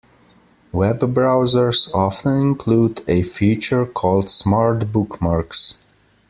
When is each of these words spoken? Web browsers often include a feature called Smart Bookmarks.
Web 0.71 1.01
browsers 1.01 1.93
often 1.93 2.39
include 2.39 3.03
a 3.07 3.21
feature 3.21 3.85
called 3.85 4.31
Smart 4.31 4.91
Bookmarks. 4.91 5.77